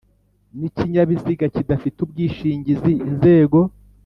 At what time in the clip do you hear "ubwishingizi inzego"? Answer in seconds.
2.01-3.59